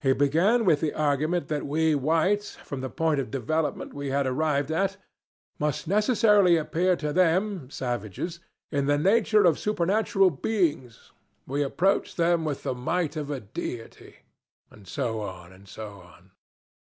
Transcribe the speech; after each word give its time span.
He 0.00 0.12
began 0.12 0.64
with 0.64 0.80
the 0.80 0.92
argument 0.92 1.46
that 1.46 1.64
we 1.64 1.94
whites, 1.94 2.56
from 2.56 2.80
the 2.80 2.90
point 2.90 3.20
of 3.20 3.30
development 3.30 3.94
we 3.94 4.10
had 4.10 4.26
arrived 4.26 4.72
at, 4.72 4.96
'must 5.60 5.86
necessarily 5.86 6.56
appear 6.56 6.96
to 6.96 7.12
them 7.12 7.70
[savages] 7.70 8.40
in 8.72 8.86
the 8.86 8.98
nature 8.98 9.44
of 9.44 9.60
supernatural 9.60 10.30
beings 10.30 11.12
we 11.46 11.62
approach 11.62 12.16
them 12.16 12.44
with 12.44 12.64
the 12.64 12.74
might 12.74 13.16
as 13.16 13.20
of 13.22 13.30
a 13.30 13.38
deity,' 13.38 14.24
and 14.68 14.88
so 14.88 15.20
on, 15.20 15.52
and 15.52 15.68
so 15.68 15.90
on. 16.12 16.32